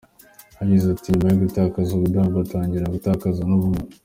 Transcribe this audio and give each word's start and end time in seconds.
Yagize 0.59 0.85
ati 0.95 1.07
“Nyuma 1.11 1.27
yo 1.31 1.37
gutakaza 1.43 1.89
ubudahangarwa, 1.93 2.37
batangira 2.43 2.93
gutakaza 2.95 3.41
n’ubumuntu. 3.45 3.95